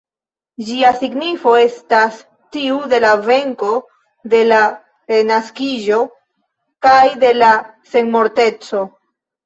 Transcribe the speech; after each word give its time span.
Ĝia 0.69 0.93
signifo 1.01 1.53
estas 1.63 2.17
tiu 2.57 2.79
de 2.95 3.01
la 3.05 3.13
venko, 3.29 3.71
de 4.35 4.41
la 4.49 4.65
renaskiĝo 5.15 6.03
kaj 6.89 7.01
de 7.27 7.35
la 7.41 7.55
senmorteco. 7.95 8.87